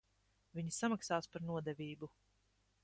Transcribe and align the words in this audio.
Viņi 0.59 0.73
samaksās 0.77 1.31
par 1.35 1.47
nodevību. 1.51 2.13